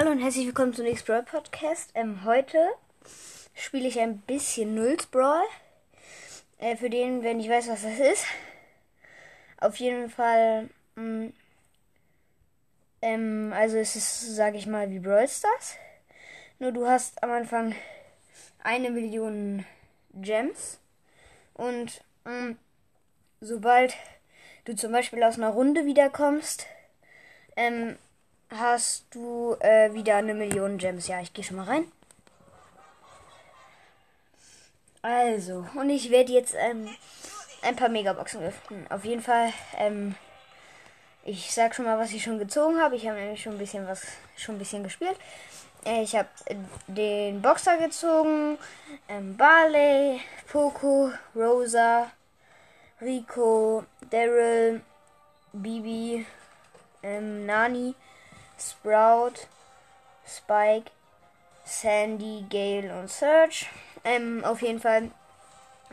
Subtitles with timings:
[0.00, 1.90] Hallo und herzlich willkommen zum nächsten Brawl Podcast.
[1.92, 2.56] Ähm, heute
[3.52, 5.44] spiele ich ein bisschen Nulls Brawl.
[6.56, 8.24] Äh, für den, wenn ich weiß, was das ist.
[9.58, 10.70] Auf jeden Fall.
[10.94, 11.32] Mh, mm,
[13.02, 15.76] ähm, also es ist, sage ich mal, wie Brawl Stars.
[16.60, 17.74] Nur du hast am Anfang
[18.62, 19.66] eine Million
[20.14, 20.78] Gems.
[21.52, 22.58] Und mh, mm,
[23.42, 23.94] sobald
[24.64, 26.64] du zum Beispiel aus einer Runde wiederkommst,
[27.54, 27.98] ähm,
[28.50, 31.08] hast du äh, wieder eine Million Gems.
[31.08, 31.90] Ja, ich gehe schon mal rein.
[35.02, 36.88] Also, und ich werde jetzt ähm,
[37.62, 38.86] ein paar Megaboxen öffnen.
[38.90, 40.14] Auf jeden Fall, ähm,
[41.24, 42.96] ich sag schon mal, was ich schon gezogen habe.
[42.96, 44.02] Ich habe nämlich schon ein bisschen was,
[44.36, 45.16] schon ein bisschen gespielt.
[45.86, 46.28] Äh, ich habe
[46.86, 48.58] den Boxer gezogen,
[49.08, 50.20] ähm, Barley,
[50.50, 52.10] Poco, Rosa,
[53.00, 54.82] Rico, Daryl,
[55.54, 56.26] Bibi,
[57.02, 57.94] ähm, Nani,
[58.60, 59.46] Sprout,
[60.26, 60.90] Spike,
[61.64, 63.66] Sandy, Gale und Serge.
[64.04, 65.10] Ähm, auf jeden Fall.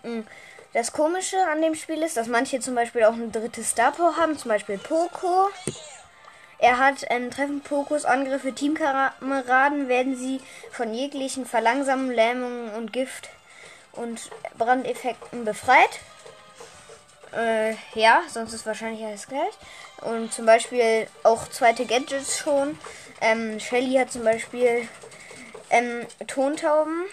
[0.03, 0.27] Mh, mm,
[0.73, 4.17] das Komische an dem Spiel ist, dass manche zum Beispiel auch ein drittes Star Power
[4.17, 5.49] haben, zum Beispiel Poco.
[6.59, 10.41] Er hat ähm, treffen Pokos Angriffe Teamkameraden, werden sie
[10.71, 13.29] von jeglichen Verlangsamungen, Lähmungen und Gift
[13.93, 15.99] und Brandeffekten befreit.
[17.35, 19.53] Äh, ja, sonst ist wahrscheinlich alles gleich.
[20.01, 22.77] Und zum Beispiel auch zweite Gadgets schon.
[23.21, 24.87] Ähm, Shelly hat zum Beispiel
[25.69, 27.03] ähm, Tontauben.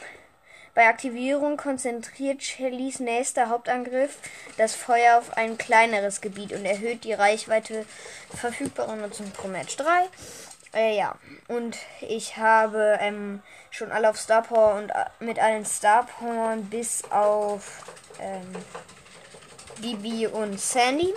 [0.75, 4.19] Bei Aktivierung konzentriert Shellys nächster Hauptangriff
[4.57, 7.87] das Feuer auf ein kleineres Gebiet und erhöht die Reichweite
[8.35, 10.09] verfügbarer Nutzung pro Match 3.
[10.75, 11.15] Äh, ja,
[11.47, 13.41] und ich habe ähm,
[13.71, 17.85] schon alle auf Star Power und äh, mit allen Star Power bis auf
[18.21, 18.53] ähm,
[19.81, 21.15] Bibi und Sandy.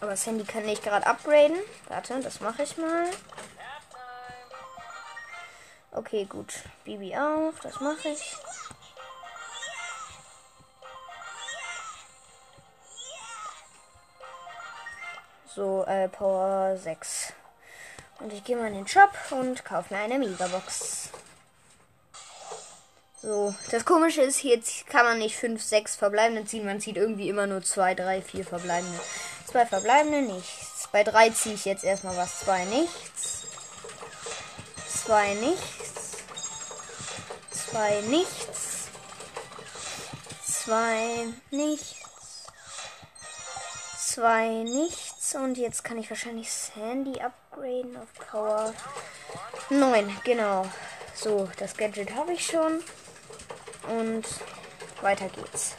[0.00, 1.56] Aber Sandy kann ich gerade upgraden.
[1.88, 3.06] Warte, das mache ich mal.
[5.92, 6.54] Okay, gut.
[6.84, 8.36] Bibi auch, das mache ich.
[15.54, 17.32] So, äh, Power 6.
[18.20, 21.10] Und ich gehe mal in den Shop und kaufe mir eine Megabox.
[23.22, 24.58] So, das komische ist, hier
[24.88, 26.64] kann man nicht 5, 6 verbleibende ziehen.
[26.64, 28.98] Man zieht irgendwie immer nur 2, 3, 4 verbleibende.
[29.46, 30.88] 2 verbleibende, nichts.
[30.90, 32.40] Bei 3 ziehe ich jetzt erstmal was.
[32.40, 33.42] 2 nichts.
[35.04, 36.16] 2 nichts.
[37.50, 38.88] 2 nichts.
[40.64, 41.96] 2 nichts.
[43.98, 45.34] 2 nichts.
[45.34, 48.72] Und jetzt kann ich wahrscheinlich Sandy upgraden auf Power
[49.68, 50.20] 9.
[50.24, 50.66] Genau.
[51.14, 52.82] So, das Gadget habe ich schon.
[53.90, 54.24] Und
[55.00, 55.74] weiter geht's.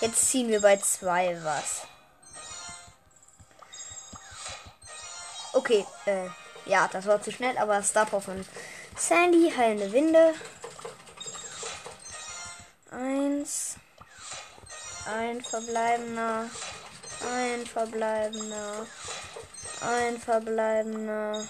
[0.00, 1.82] Jetzt ziehen wir bei zwei was.
[5.52, 6.28] Okay, äh,
[6.66, 8.44] ja, das war zu schnell, aber Star Power von
[8.96, 10.34] Sandy, heilende Winde.
[12.90, 13.76] Eins.
[15.06, 16.48] Ein verbleibender.
[17.32, 18.86] Ein verbleibender.
[19.80, 21.46] Ein verbleibender.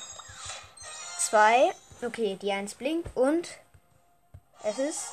[1.19, 1.75] Zwei.
[2.03, 3.49] Okay, die eins blinkt und
[4.62, 5.05] es ist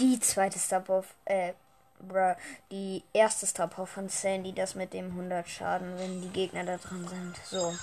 [0.00, 1.52] die zweite Star Power, äh,
[2.00, 2.34] bruh,
[2.70, 6.78] die erste Star Power von Sandy, das mit dem 100 Schaden, wenn die Gegner da
[6.78, 7.36] drin sind.
[7.44, 7.74] So.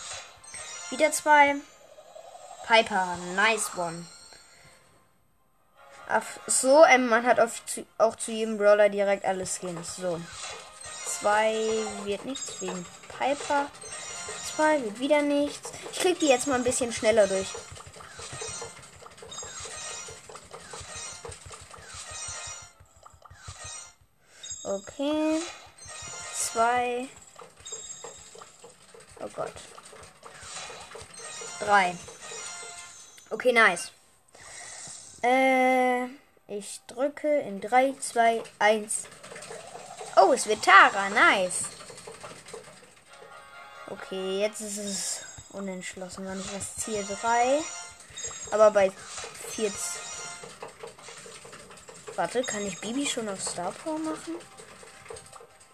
[0.89, 1.55] Wieder zwei.
[2.65, 4.05] Piper, nice one.
[6.09, 9.97] Ach so, ähm, man hat zu, auch zu jedem Brawler direkt alle Skins.
[9.97, 10.19] So.
[11.05, 11.53] Zwei
[12.03, 12.85] wird nichts wegen
[13.17, 13.67] Piper.
[14.55, 15.71] Zwei wird wieder nichts.
[15.91, 17.47] Ich krieg die jetzt mal ein bisschen schneller durch.
[24.67, 25.39] Okay.
[26.33, 27.07] Zwei.
[29.21, 29.53] Oh Gott.
[31.61, 31.95] Drei.
[33.29, 33.91] Okay, nice.
[35.23, 36.07] Äh,
[36.49, 39.03] ich drücke in 3, 2, 1.
[40.17, 41.09] Oh, es wird Tara.
[41.11, 41.63] Nice.
[43.89, 47.05] Okay, jetzt ist es unentschlossen, wann ich was ziehe.
[47.05, 47.61] 3.
[48.51, 49.71] Aber bei 4.
[52.17, 54.35] Warte, kann ich Bibi schon auf Star Power machen?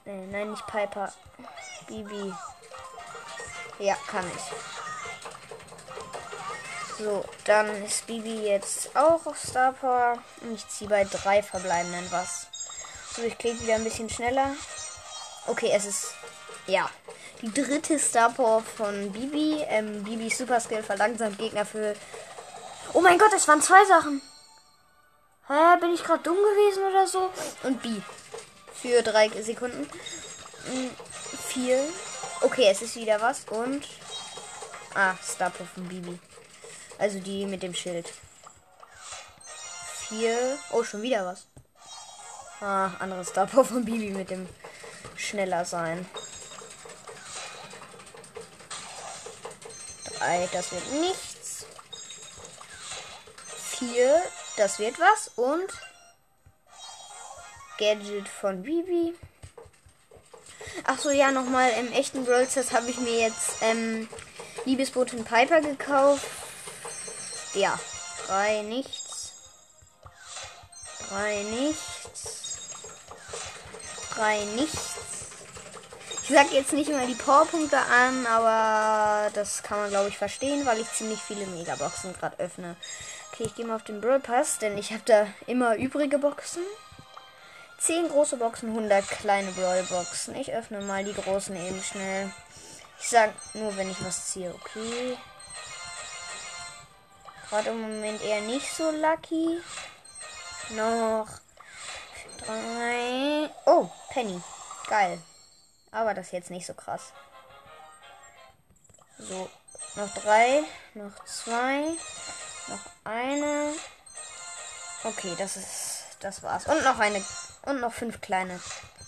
[0.06, 1.14] Nee, nein, nicht Piper.
[1.88, 2.34] Bibi.
[3.80, 4.44] Ja, kann ich.
[6.98, 10.18] So, dann ist Bibi jetzt auch auf Star Power.
[10.42, 12.48] Und ich ziehe bei drei verbleibenden was.
[13.16, 14.52] So, ich klicke wieder ein bisschen schneller.
[15.48, 16.14] Okay, es ist.
[16.68, 16.90] Ja.
[17.42, 19.64] Die dritte Star Power von Bibi.
[19.70, 21.96] Ähm, Bibi Super Skill verlangsamt Gegner für.
[22.94, 24.22] Oh mein Gott, es waren zwei Sachen.
[25.48, 27.30] Hä, bin ich gerade dumm gewesen oder so?
[27.64, 28.02] Und B
[28.84, 29.90] für drei Sekunden.
[30.66, 30.92] Hm,
[31.48, 31.80] vier.
[32.42, 33.46] Okay, es ist wieder was.
[33.50, 33.88] Und
[34.96, 36.20] Ah, Star Power von Bibi.
[37.00, 38.14] Also die mit dem Schild.
[40.08, 40.60] Vier.
[40.72, 41.48] Oh, schon wieder was.
[42.62, 44.48] Ah, anderes Star Power von Bibi mit dem
[45.16, 46.06] schneller sein.
[50.20, 51.66] Drei, das wird nichts.
[53.80, 54.22] Vier,
[54.58, 55.32] das wird was.
[55.36, 55.74] Und
[57.84, 59.14] Gadget von Bibi.
[60.86, 64.08] Ach so, ja, nochmal im echten Brawl habe ich mir jetzt ähm,
[64.64, 66.26] Liebesbotin Piper gekauft.
[67.54, 67.78] Ja,
[68.26, 69.34] drei nichts.
[71.10, 72.48] Drei nichts.
[74.16, 74.96] Drei nichts.
[76.24, 80.66] Ich sag jetzt nicht immer die Powerpunkte an, aber das kann man glaube ich verstehen,
[80.66, 82.78] weil ich ziemlich viele Megaboxen gerade öffne.
[83.34, 86.64] Okay, ich gehe mal auf den Brawl Pass, denn ich habe da immer übrige Boxen.
[87.86, 90.36] 10 große Boxen, 100 kleine Brawl Boxen.
[90.36, 92.32] Ich öffne mal die großen eben schnell.
[92.98, 95.18] Ich sag nur, wenn ich was ziehe, okay.
[97.50, 99.60] Gerade im Moment eher nicht so lucky.
[100.70, 101.28] Noch
[102.38, 103.50] drei.
[103.66, 104.42] Oh, Penny.
[104.88, 105.22] Geil.
[105.92, 107.12] Aber das ist jetzt nicht so krass.
[109.18, 109.50] So,
[109.96, 110.64] noch drei,
[110.94, 111.84] noch zwei,
[112.70, 113.74] noch eine.
[115.04, 116.66] Okay, das ist, das war's.
[116.66, 117.22] Und noch eine
[117.66, 118.60] und noch fünf kleine.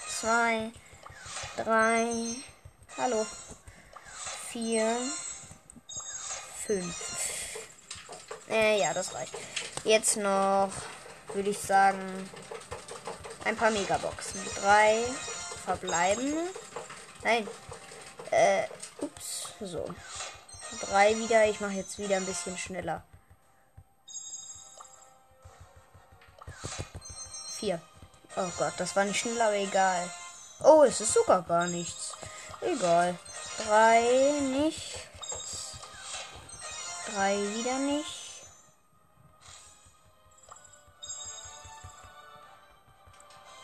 [0.08, 0.72] Zwei,
[1.58, 2.08] drei,
[2.98, 3.26] hallo,
[4.50, 4.98] vier,
[6.66, 7.16] fünf.
[8.50, 9.34] Äh, ja, das reicht.
[9.84, 10.72] Jetzt noch,
[11.34, 12.30] würde ich sagen,
[13.44, 14.40] ein paar Megaboxen.
[14.62, 15.04] Drei
[15.66, 16.42] verbleibende.
[17.24, 17.48] Nein.
[18.32, 18.64] Äh,
[19.02, 19.86] ups, so.
[20.82, 21.46] Drei wieder.
[21.46, 23.04] Ich mache jetzt wieder ein bisschen schneller.
[27.58, 27.82] Vier.
[28.38, 30.10] Oh Gott, das war nicht schnell, aber egal.
[30.62, 32.14] Oh, es ist sogar gar nichts.
[32.60, 33.18] Egal.
[33.66, 34.02] Drei
[34.42, 35.78] nichts.
[37.14, 38.26] Drei wieder nicht.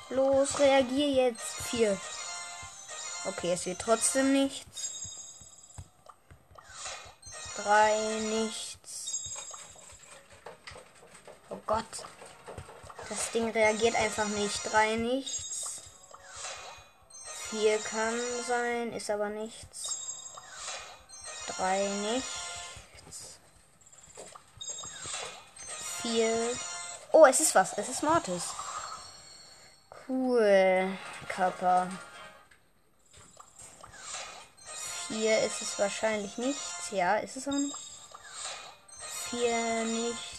[0.10, 1.54] Los, reagier jetzt.
[1.70, 2.00] Vier.
[3.26, 4.92] Okay, es wird trotzdem nichts.
[7.58, 9.36] Drei nichts.
[11.50, 12.06] Oh Gott.
[13.12, 14.72] Das Ding reagiert einfach nicht.
[14.72, 15.82] Drei nichts.
[17.50, 18.18] Vier kann
[18.48, 19.98] sein, ist aber nichts.
[21.46, 23.38] Drei nichts.
[26.02, 26.58] Vier.
[27.12, 27.78] Oh, es ist was.
[27.78, 28.46] Es ist Mortis.
[30.08, 30.98] Cool.
[31.28, 31.90] Kappa.
[35.10, 36.92] Vier ist es wahrscheinlich nichts.
[36.92, 37.76] Ja, ist es auch nicht.
[39.30, 40.31] Vier nichts.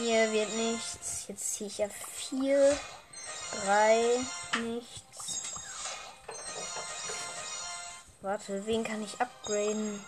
[0.00, 1.26] Vier wird nichts.
[1.28, 2.74] Jetzt ziehe ich ja vier.
[3.52, 4.02] Drei
[4.62, 5.40] nichts.
[8.22, 10.02] Warte, wen kann ich upgraden?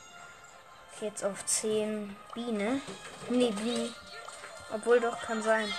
[1.03, 2.81] Jetzt auf 10 Biene.
[3.29, 3.93] Nee, Biene.
[4.73, 5.71] Obwohl doch, kann sein.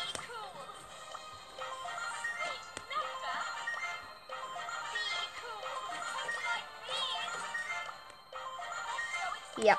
[9.58, 9.76] Ja.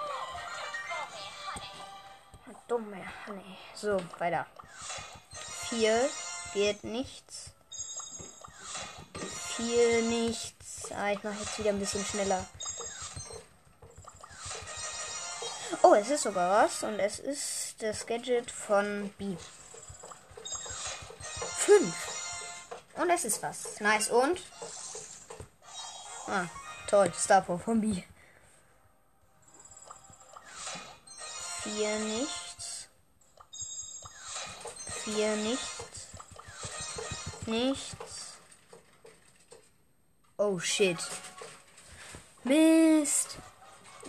[2.74, 3.56] Dumme Honey.
[3.72, 4.46] So, weiter.
[5.68, 6.10] Vier
[6.54, 7.50] wird nichts.
[9.54, 10.90] Vier nichts.
[10.90, 12.44] Ah, ich mache jetzt wieder ein bisschen schneller.
[15.82, 16.82] Oh, es ist sogar was.
[16.82, 19.36] Und es ist das Gadget von B.
[21.58, 21.94] Fünf.
[22.96, 23.78] Und es ist was.
[23.78, 24.08] Nice.
[24.08, 24.42] Und?
[26.26, 26.46] Ah,
[26.88, 27.12] toll.
[27.16, 28.02] Star Power von B.
[31.62, 32.43] Vier nichts.
[35.04, 36.08] Vier nichts.
[37.46, 37.96] Nichts.
[40.38, 40.98] Oh shit.
[42.44, 43.36] Mist.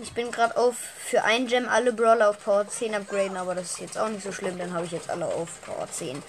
[0.02, 3.72] Ich bin gerade auf für ein Gem alle Brawler auf Power 10 upgraden, aber das
[3.72, 4.58] ist jetzt auch nicht so schlimm.
[4.58, 6.24] Dann habe ich jetzt alle auf Power 10.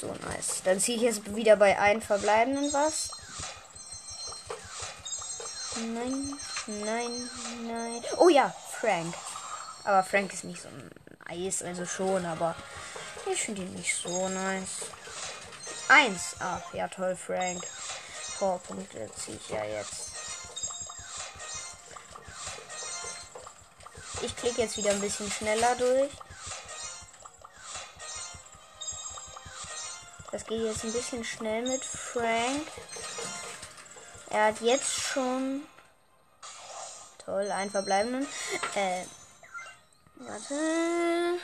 [0.00, 0.62] So nice.
[0.64, 3.10] Dann ziehe ich jetzt wieder bei einem verbleibenden was.
[5.76, 6.34] Nein,
[6.66, 7.30] nein,
[7.66, 8.04] nein.
[8.18, 9.14] Oh ja, Frank.
[9.84, 10.68] Aber Frank ist nicht so
[11.28, 12.54] nice, also schon, aber
[13.26, 14.86] ich finde ihn nicht so nice.
[15.88, 16.36] Eins.
[16.38, 17.66] Ach, ja toll, Frank.
[18.38, 20.12] Punkte ziehe ich ja jetzt.
[24.22, 26.10] Ich klicke jetzt wieder ein bisschen schneller durch.
[30.32, 32.66] Das geht jetzt ein bisschen schnell mit Frank.
[34.30, 35.62] Er hat jetzt schon
[37.18, 38.26] toll einen verbleibenden.
[38.74, 39.04] Äh,
[40.16, 41.40] Warte.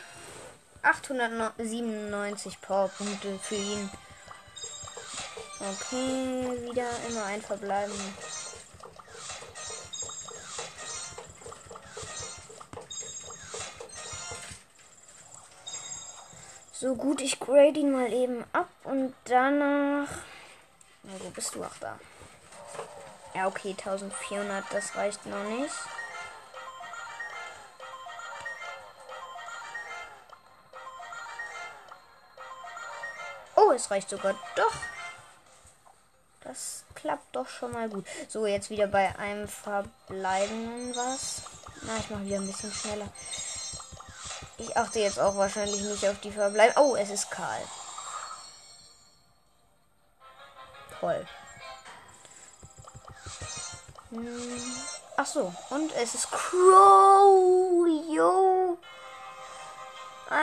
[0.86, 3.90] 897 Powerpunkte für ihn.
[5.58, 7.92] Okay, wieder immer ein Verbleiben.
[16.72, 20.08] So gut, ich grade ihn mal eben ab und danach.
[21.02, 21.98] Wo bist du auch da?
[23.34, 25.74] Ja, okay, 1400, das reicht noch nicht.
[33.76, 34.74] Es reicht sogar doch.
[36.40, 38.06] Das klappt doch schon mal gut.
[38.28, 41.42] So, jetzt wieder bei einem verbleibenden was.
[41.82, 43.08] Na, ich mache wieder ein bisschen schneller.
[44.58, 46.82] Ich achte jetzt auch wahrscheinlich nicht auf die verbleibenden.
[46.82, 47.62] Oh, es ist Karl.
[51.00, 51.26] Toll.
[54.10, 54.76] Hm.
[55.16, 57.45] Ach so, und es ist Crow.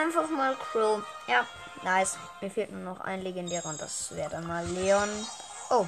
[0.04, 1.02] Einfach mal Crow.
[1.26, 1.46] Ja,
[1.82, 2.18] nice.
[2.42, 5.08] Mir fehlt nur noch ein legendärer und das wäre dann mal Leon.
[5.70, 5.86] Oh.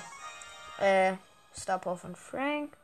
[0.78, 1.16] Äh,
[1.54, 2.74] Star Power von Frank.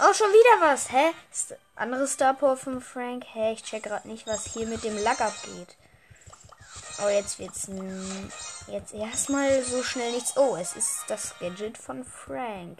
[0.00, 0.90] Oh, schon wieder was.
[0.90, 1.12] Hä?
[1.34, 3.24] St andere Star Power von Frank.
[3.34, 3.52] Hä?
[3.52, 5.76] Ich check gerade nicht, was hier mit dem Lack abgeht.
[7.04, 7.68] Oh, jetzt wird's
[8.68, 10.38] jetzt erstmal so schnell nichts.
[10.38, 12.78] Oh, es ist das Gadget von Frank.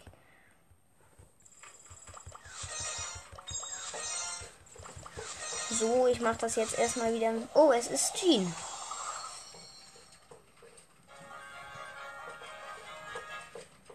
[5.79, 7.33] So, ich mach das jetzt erstmal wieder.
[7.55, 8.53] Oh, es ist Jean.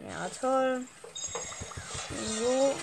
[0.00, 0.85] Ja, toll.
[2.38, 2.75] So.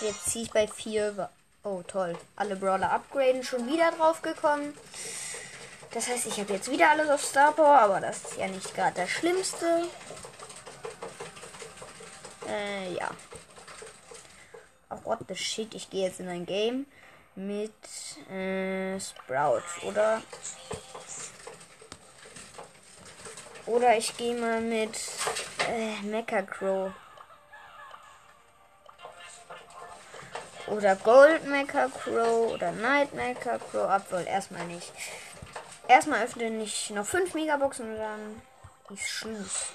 [0.00, 1.30] Jetzt ziehe ich bei 4.
[1.62, 2.18] Oh, toll.
[2.36, 3.42] Alle Brawler upgraden.
[3.42, 4.76] Schon wieder drauf gekommen.
[5.92, 8.74] Das heißt, ich habe jetzt wieder alles auf Star Power, aber das ist ja nicht
[8.74, 9.88] gerade das Schlimmste.
[12.46, 13.10] Äh, ja.
[14.90, 15.74] Oh, what the shit.
[15.74, 16.84] Ich gehe jetzt in ein Game
[17.36, 17.72] mit
[18.30, 20.22] äh, Sprout, oder?
[23.66, 24.98] Oder ich gehe mal mit
[25.68, 26.92] äh, Mecha Crow.
[30.66, 33.90] Oder Gold Mecha Crow oder Night Mecha Crow.
[33.90, 34.92] Obwohl, erstmal nicht.
[35.88, 38.42] Erstmal öffne ich noch 5 Megaboxen und dann
[38.90, 39.72] ist Schluss.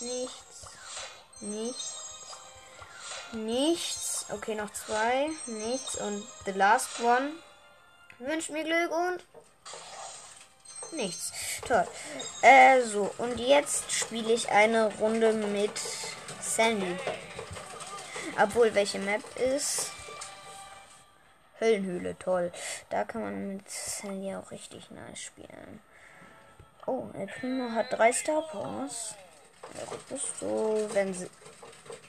[0.00, 0.68] Nichts.
[1.40, 1.94] Nichts.
[3.32, 4.13] Nichts.
[4.30, 5.30] Okay, noch zwei.
[5.46, 5.96] Nichts.
[5.96, 7.32] Und the last one.
[8.18, 9.24] Wünscht mir Glück und
[10.92, 11.32] nichts.
[11.66, 11.86] Toll.
[12.42, 15.72] Äh, so, und jetzt spiele ich eine Runde mit
[16.40, 16.96] Sandy.
[18.40, 19.90] Obwohl, welche Map ist?
[21.60, 22.52] Höllenhöhle, toll.
[22.90, 25.80] Da kann man mit Sandy auch richtig nice spielen.
[26.86, 29.14] Oh, El Primo hat drei Star Powers.
[29.74, 31.30] Ja, bist du, wenn sie,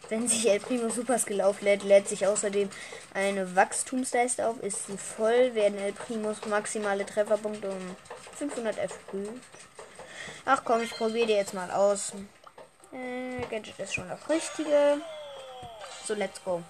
[0.10, 2.70] wenn sich El Primo Super Skill auflädt, lädt sich außerdem
[3.13, 4.60] eine Wachstumsleiste auf.
[4.62, 7.96] Ist sie voll, werden El Primos maximale Trefferpunkte um
[8.38, 9.41] 500 erhöht.
[10.46, 12.13] Ach komm, ich probiere dir jetzt mal aus.
[12.91, 15.01] Äh, Gadget ist schon das Richtige.
[16.05, 16.62] So, let's go.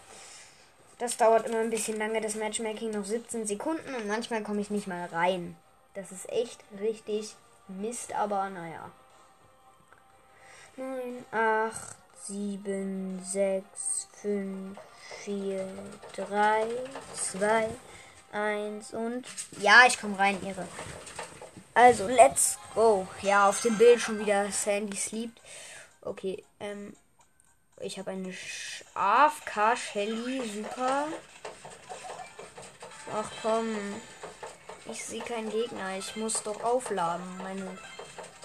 [0.98, 4.70] Das dauert immer ein bisschen lange, das Matchmaking noch 17 Sekunden und manchmal komme ich
[4.70, 5.58] nicht mal rein.
[5.94, 7.36] Das ist echt richtig
[7.68, 8.92] Mist, aber naja.
[10.78, 14.78] 9, 8, 7, 6, 5,
[15.24, 15.68] 4,
[16.16, 16.68] 3,
[17.14, 17.70] 2,
[18.32, 19.24] 1 und
[19.60, 20.68] ja, ich komme rein, ihre.
[21.74, 23.08] Also, let's go.
[23.22, 25.42] Ja, auf dem Bild schon wieder Sandy sleept.
[26.02, 26.96] Okay, ähm,
[27.82, 28.34] ich habe eine
[28.94, 30.42] AFK Shelly.
[30.48, 31.08] Super.
[33.14, 33.76] Ach komm.
[34.90, 35.98] Ich sehe keinen Gegner.
[35.98, 37.26] Ich muss doch aufladen.
[37.40, 37.78] Meine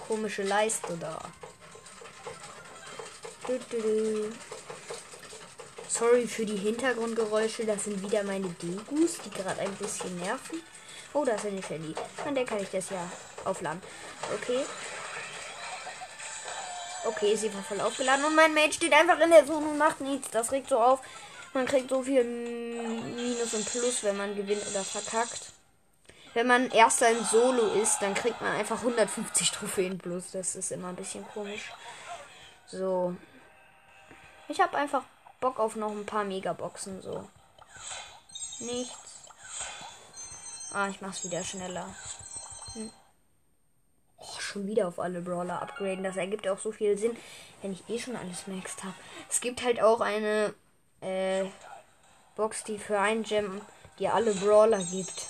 [0.09, 1.21] komische Leiste da.
[5.89, 7.67] Sorry für die Hintergrundgeräusche.
[7.67, 10.63] Das sind wieder meine Degus, die gerade ein bisschen nerven.
[11.13, 11.95] Oh, da ist eine Shelly.
[12.25, 13.11] An der kann ich das ja
[13.45, 13.83] aufladen.
[14.35, 14.61] Okay.
[17.05, 20.01] Okay, sie war voll aufgeladen und mein Mate steht einfach in der Zone und macht
[20.01, 20.31] nichts.
[20.31, 21.01] Das regt so auf.
[21.53, 25.53] Man kriegt so viel Minus und Plus, wenn man gewinnt oder verkackt.
[26.35, 30.31] Wenn man erster in Solo ist, dann kriegt man einfach 150 Trophäen plus.
[30.31, 31.73] Das ist immer ein bisschen komisch.
[32.67, 33.17] So.
[34.51, 35.05] Ich habe einfach
[35.41, 37.01] Bock auf noch ein paar Megaboxen.
[37.03, 37.29] So.
[38.59, 39.25] Nichts.
[40.73, 41.87] Ah, ich mach's wieder schneller.
[42.73, 42.91] Hm.
[44.19, 46.03] Oh, schon wieder auf alle Brawler upgraden.
[46.03, 47.17] Das ergibt auch so viel Sinn,
[47.63, 48.95] wenn ich eh schon alles maxed habe.
[49.29, 50.53] Es gibt halt auch eine
[51.01, 51.45] äh,
[52.35, 53.61] Box, die für ein Gem
[54.01, 55.27] die alle Brawler gibt.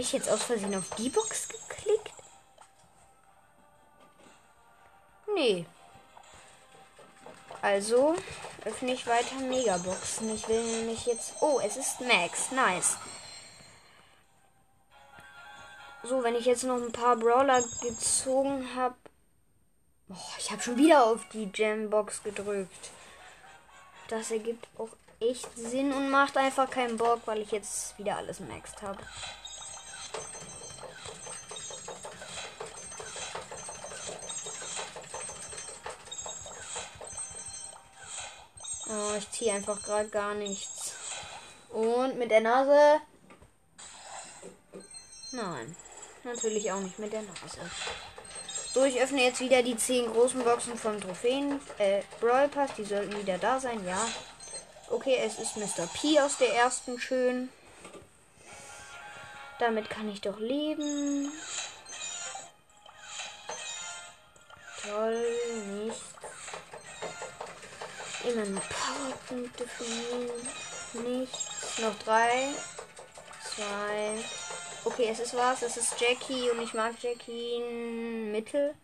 [0.00, 2.10] Habe ich jetzt aus Versehen auf die Box geklickt?
[5.34, 5.66] Nee.
[7.60, 8.16] Also
[8.64, 10.34] öffne ich weiter Megaboxen.
[10.34, 11.34] Ich will nämlich jetzt.
[11.40, 12.50] Oh, es ist Max.
[12.50, 12.96] Nice.
[16.02, 18.96] So, wenn ich jetzt noch ein paar Brawler gezogen habe.
[20.08, 22.90] Oh, ich habe schon wieder auf die Gembox gedrückt.
[24.08, 24.88] Das ergibt auch
[25.20, 28.98] echt Sinn und macht einfach keinen Bock, weil ich jetzt wieder alles maxed habe.
[38.90, 40.94] Oh, ich ziehe einfach gerade gar nichts.
[41.68, 43.00] Und mit der Nase.
[45.30, 45.76] Nein,
[46.24, 47.60] natürlich auch nicht mit der Nase.
[48.72, 51.60] So, ich öffne jetzt wieder die 10 großen Boxen vom Trophäen.
[51.78, 54.00] Äh, Brawl Pass, die sollten wieder da sein, ja.
[54.88, 55.86] Okay, es ist Mr.
[55.86, 57.48] P aus der ersten schön.
[59.60, 61.30] Damit kann ich doch leben.
[64.82, 65.26] Toll,
[65.84, 66.00] nicht.
[68.24, 68.46] Immer
[69.10, 71.20] nur Powerpunkte für ihn.
[71.20, 71.78] Nichts.
[71.78, 72.48] Noch drei.
[73.54, 74.24] Zwei.
[74.84, 75.62] Okay, es ist was.
[75.62, 77.60] Es ist Jackie und ich mag Jackie
[78.30, 78.74] Mittel.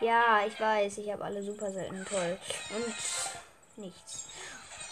[0.00, 0.98] Ja, ich weiß.
[0.98, 2.04] Ich habe alle super selten.
[2.04, 2.38] Toll.
[2.74, 4.24] Und nichts.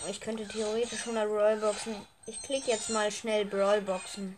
[0.09, 1.97] Ich könnte theoretisch 100 Brawlboxen.
[2.27, 4.37] Ich klicke jetzt mal schnell Brawlboxen.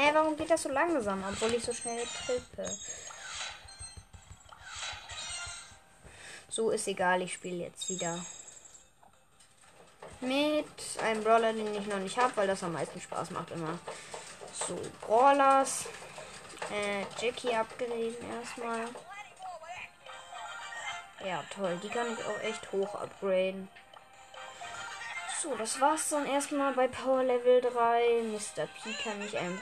[0.00, 2.74] Hä, warum geht das so langsam, obwohl ich so schnell trippe?
[6.48, 8.18] So ist egal, ich spiele jetzt wieder
[10.20, 10.66] mit
[11.02, 13.78] einem Brawler, den ich noch nicht habe, weil das am meisten Spaß macht immer.
[14.54, 15.84] So, Brawlers.
[16.72, 18.88] Äh, Jackie abgelesen erstmal.
[21.26, 21.78] Ja, toll.
[21.82, 23.68] Die kann ich auch echt hoch upgraden.
[25.42, 28.22] So, das war's dann erstmal bei Power Level 3.
[28.22, 28.66] Mr.
[28.66, 29.60] P kann ich ein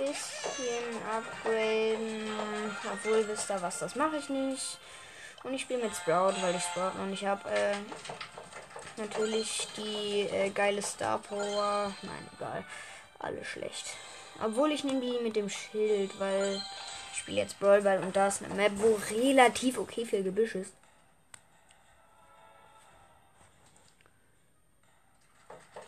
[0.00, 2.30] bisschen upgraden.
[2.92, 4.78] Obwohl, wisst ihr was, das mache ich nicht.
[5.42, 7.48] Und ich spiele mit Sprout, weil ich Sprout noch nicht habe.
[7.50, 7.74] Äh,
[8.96, 11.94] natürlich die äh, geile Star Power.
[12.02, 12.64] Nein, egal.
[13.18, 13.86] Alles schlecht.
[14.42, 16.60] Obwohl ich nehme die mit dem Schild, weil
[17.12, 20.72] ich spiele jetzt Brawlball und da ist eine Map, wo relativ okay viel Gebüsch ist.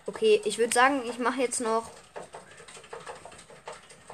[0.05, 1.91] Okay, ich würde sagen, ich mache jetzt noch.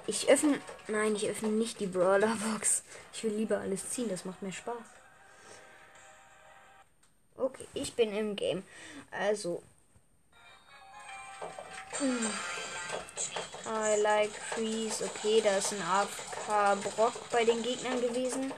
[0.09, 0.59] Ich öffne.
[0.87, 2.83] Nein, ich öffne nicht die Brawler Box.
[3.13, 4.75] Ich will lieber alles ziehen, das macht mir Spaß.
[7.37, 8.63] Okay, ich bin im Game.
[9.11, 9.63] Also.
[13.67, 15.05] I like freeze.
[15.05, 18.51] Okay, da ist ein AFK Brock bei den Gegnern gewesen.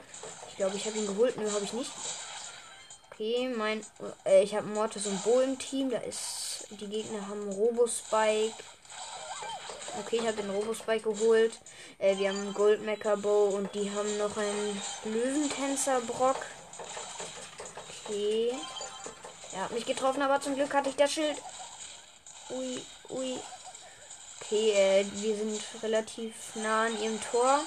[0.47, 1.35] Ich glaube, ich habe ihn geholt.
[1.35, 1.91] Nö, habe ich nicht.
[3.11, 3.85] Okay, mein.
[4.25, 5.89] Äh, ich habe Mortis und Bo im Team.
[5.89, 6.65] Da ist.
[6.69, 8.55] Die Gegner haben Robo-Spike.
[9.99, 11.59] Okay, ich habe den Robo-Spike geholt.
[11.99, 16.37] Äh, wir haben einen Goldmecker Bow und die haben noch einen Löwentänzer Brock.
[18.05, 18.53] Okay.
[19.53, 21.37] Er hat mich getroffen, aber zum Glück hatte ich das Schild.
[22.49, 23.39] Ui, ui.
[24.39, 27.59] Okay, äh, wir sind relativ nah an ihrem Tor.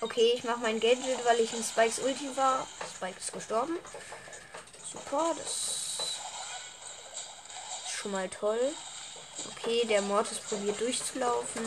[0.00, 2.66] Okay, ich mache mein Gadget, weil ich in Spikes Ulti war.
[2.96, 3.78] Spike ist gestorben.
[4.92, 5.79] Super, das
[8.00, 8.58] schon mal toll.
[9.56, 11.62] Okay, der Mortis probiert durchzulaufen.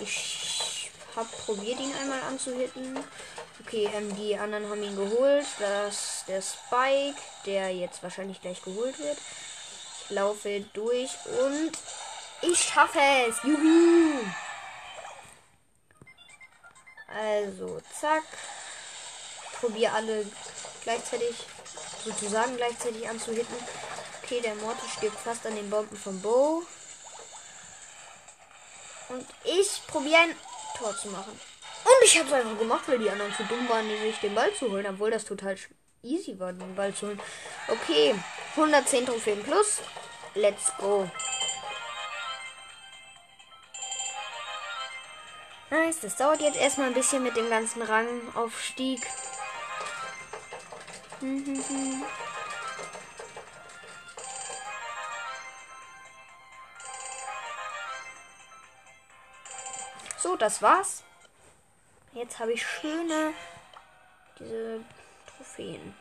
[0.00, 2.98] Ich habe probiert, ihn einmal anzuhitten.
[3.60, 5.46] Okay, ähm, die anderen haben ihn geholt.
[5.58, 9.18] Das der Spike, der jetzt wahrscheinlich gleich geholt wird.
[10.04, 11.72] Ich laufe durch und
[12.42, 13.42] ich schaffe es.
[13.42, 14.20] Juhu!
[17.08, 18.22] Also, zack.
[19.60, 20.24] Probiere alle
[20.84, 21.34] gleichzeitig,
[22.04, 23.56] sozusagen gleichzeitig anzuhitten.
[24.30, 26.62] Okay, der Mortis stirbt fast an den Bomben vom Bo.
[29.08, 30.36] Und ich probiere ein
[30.76, 31.32] Tor zu machen.
[31.32, 34.52] Und ich habe es einfach gemacht, weil die anderen zu dumm waren, sich den Ball
[34.52, 35.56] zu holen, obwohl das total
[36.02, 37.20] easy war, den Ball zu holen.
[37.68, 38.14] Okay,
[38.50, 39.78] 110 Trophäen plus.
[40.34, 41.10] Let's go.
[45.70, 49.00] Nice, das dauert jetzt erstmal ein bisschen mit dem ganzen Rangaufstieg.
[60.28, 61.04] So, das war's.
[62.12, 63.32] Jetzt habe ich schöne
[64.38, 64.84] diese
[65.26, 65.96] Trophäen.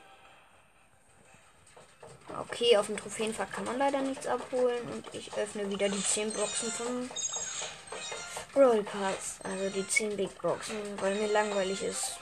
[2.38, 6.34] Okay, auf dem Trophäenfach kann man leider nichts abholen und ich öffne wieder die 10
[6.34, 7.10] Boxen vom
[8.54, 9.40] Roll Pass.
[9.46, 12.20] Also die 10 Big Boxen, weil mir langweilig ist.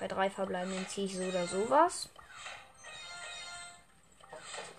[0.00, 2.08] Bei drei verbleibenden ziehe ich so oder sowas.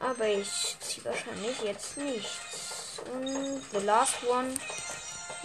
[0.01, 2.99] Aber ich ziehe wahrscheinlich jetzt nichts.
[3.13, 4.54] Und the last one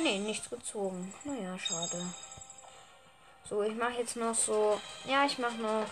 [0.02, 1.12] Ne, nichts gezogen.
[1.24, 2.02] Naja, schade.
[3.48, 4.80] So, ich mache jetzt noch so.
[5.04, 5.84] Ja, ich mache noch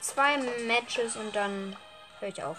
[0.00, 1.76] zwei Matches und dann
[2.18, 2.58] höre ich auf.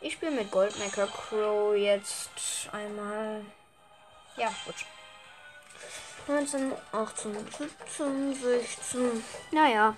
[0.00, 2.30] Ich spiele mit Goldmaker Crow jetzt
[2.72, 3.44] einmal.
[4.36, 4.74] Ja, gut.
[6.28, 9.24] 19, 18, 17, 16.
[9.52, 9.96] Naja.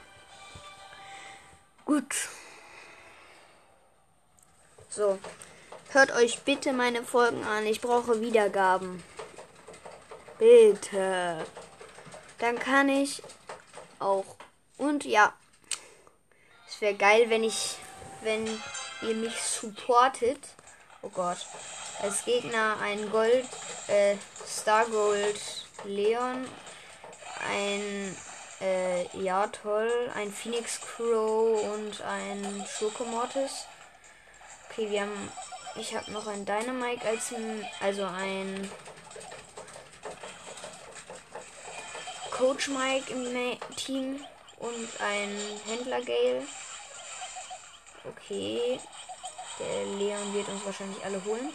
[1.85, 2.15] Gut.
[4.91, 5.19] So.
[5.91, 7.67] Hört euch bitte meine Folgen an.
[7.67, 9.03] Ich brauche Wiedergaben.
[10.39, 11.47] Bitte.
[12.39, 13.23] Dann kann ich
[13.99, 14.37] auch.
[14.77, 15.33] Und ja.
[16.69, 17.77] Es wäre geil, wenn ich.
[18.21, 18.47] Wenn
[19.01, 20.41] ihr mich supportet.
[21.01, 21.39] Oh Gott.
[22.03, 23.49] Als Gegner ein Gold.
[23.87, 25.41] Äh, Star Gold
[25.85, 26.47] Leon.
[27.51, 28.15] Ein.
[28.61, 29.91] Äh, ja, toll.
[30.15, 33.65] Ein Phoenix Crow und ein Schokomortis.
[34.69, 35.33] Okay, wir haben.
[35.77, 37.33] Ich habe noch ein Dynamite als.
[37.81, 38.71] Also ein.
[42.31, 44.25] Coach Mike im Team
[44.59, 46.47] und ein Händler Gale.
[48.05, 48.79] Okay.
[49.59, 51.53] Der Leon wird uns wahrscheinlich alle holen.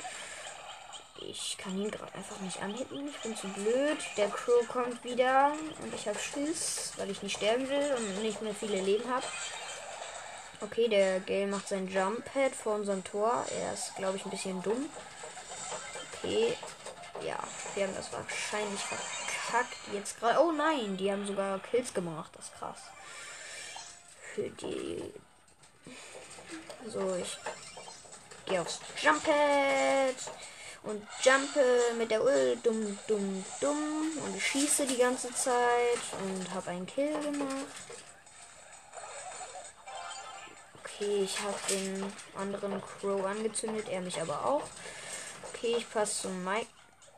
[1.21, 3.07] Ich kann ihn gerade einfach nicht anhitten.
[3.07, 3.97] Ich bin zu blöd.
[4.17, 8.41] Der Crow kommt wieder und ich habe Schiss, weil ich nicht sterben will und nicht
[8.41, 9.25] mehr viele Leben habe.
[10.63, 13.45] Okay, der Gale macht sein Jump Pad vor unserem Tor.
[13.59, 14.89] Er ist, glaube ich, ein bisschen dumm.
[16.13, 16.55] Okay.
[17.25, 17.37] Ja,
[17.75, 19.77] wir haben das wahrscheinlich verkackt.
[19.91, 20.39] Jetzt gerade.
[20.39, 22.31] Oh nein, die haben sogar Kills gemacht.
[22.35, 22.79] Das ist krass.
[24.33, 25.13] Für die.
[26.87, 27.37] So, ich
[28.45, 30.15] gehe aufs Jump Pad
[30.83, 36.71] und jumpe mit der Ult dumm, dumm, dumm und schieße die ganze Zeit und habe
[36.71, 37.67] einen Kill gemacht.
[40.95, 44.63] Okay, ich habe den anderen Crow angezündet, er mich aber auch.
[45.49, 46.67] Okay, ich passe zum Mike,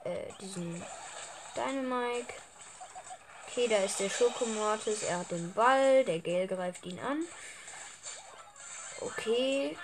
[0.05, 0.81] äh, diesen
[1.55, 2.33] Dynamike.
[3.47, 7.23] Okay, da ist der Schokomortis, er hat den Ball, der Gale greift ihn an.
[9.01, 9.77] Okay.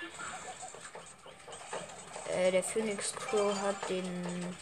[2.30, 4.56] Äh, der Phoenix Crow hat den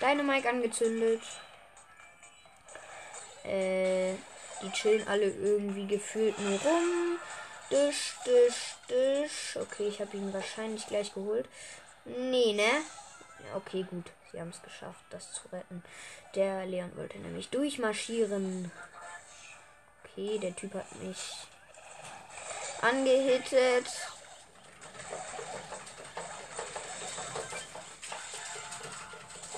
[0.00, 1.22] Dynamike angezündet.
[3.44, 4.14] Äh,
[4.62, 7.18] die chillen alle irgendwie gefühlt nur rum.
[7.72, 9.56] Disch, disch, disch.
[9.56, 11.48] Okay, ich habe ihn wahrscheinlich gleich geholt.
[12.04, 12.70] Nee, ne?
[13.54, 14.10] Okay, gut.
[14.30, 15.82] Sie haben es geschafft, das zu retten.
[16.34, 18.70] Der Leon wollte nämlich durchmarschieren.
[20.04, 21.46] Okay, der Typ hat mich
[22.82, 23.86] angehittet.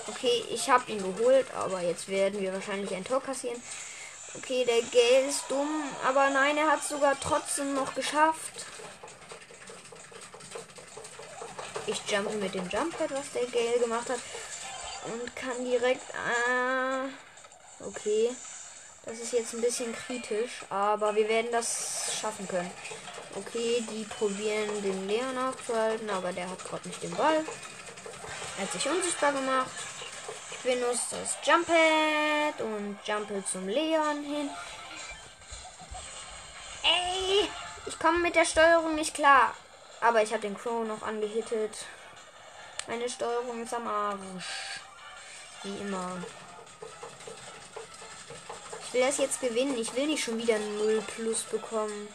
[0.07, 3.61] Okay, ich habe ihn geholt, aber jetzt werden wir wahrscheinlich ein Tor kassieren.
[4.37, 8.65] Okay, der Gale ist dumm, aber nein, er hat es sogar trotzdem noch geschafft.
[11.87, 14.19] Ich jumpe mit dem Jumppad, was der Gale gemacht hat.
[15.05, 16.01] Und kann direkt.
[16.15, 17.05] Ah,
[17.85, 18.35] okay.
[19.05, 22.71] Das ist jetzt ein bisschen kritisch, aber wir werden das schaffen können.
[23.35, 27.45] Okay, die probieren den Leon aufzuhalten, aber der hat gerade nicht den Ball.
[28.57, 29.69] Er hat sich unsichtbar gemacht
[30.65, 34.49] benutze das Jumpet und jumpe zum Leon hin.
[36.83, 37.47] Ey,
[37.85, 39.53] ich komme mit der Steuerung nicht klar.
[40.01, 41.71] Aber ich habe den Crow noch angehittet.
[42.87, 44.79] Meine Steuerung ist am Arsch.
[45.63, 46.17] Wie immer.
[48.85, 49.77] Ich will das jetzt gewinnen.
[49.77, 52.07] Ich will nicht schon wieder 0 plus bekommen.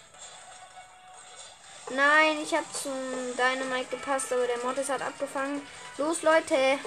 [1.91, 2.93] Nein, ich habe zum
[3.37, 5.63] Dynamite gepasst, aber der Mortis hat abgefangen.
[5.99, 6.79] Los, Leute.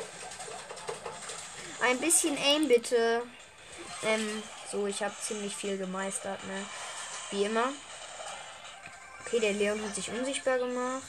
[1.84, 3.24] Ein bisschen Aim bitte.
[4.06, 4.42] Ähm,
[4.72, 6.66] so, ich habe ziemlich viel gemeistert, ne?
[7.30, 7.74] Wie immer.
[9.20, 11.04] Okay, der Leon hat sich unsichtbar gemacht.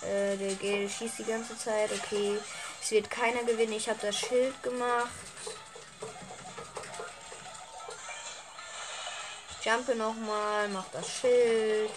[0.00, 1.92] Äh, der Gale schießt die ganze Zeit.
[1.92, 2.36] Okay,
[2.82, 3.74] es wird keiner gewinnen.
[3.74, 5.12] Ich habe das Schild gemacht.
[9.60, 11.92] Ich jumpe nochmal, mach das Schild.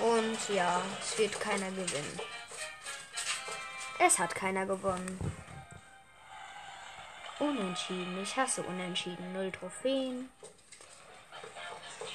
[0.00, 2.20] Und ja, es wird keiner gewinnen.
[3.98, 5.18] Es hat keiner gewonnen.
[7.38, 8.22] Unentschieden.
[8.22, 9.32] Ich hasse Unentschieden.
[9.32, 10.30] Null Trophäen.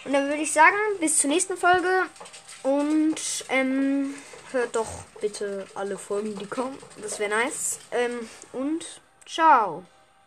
[0.04, 2.06] Und dann würde ich sagen, bis zur nächsten Folge.
[2.64, 4.16] Und ähm,
[4.52, 6.78] hört doch bitte alle Folgen, die kommen.
[7.02, 7.80] Das wäre nice.
[7.92, 9.84] Ähm, und ciao.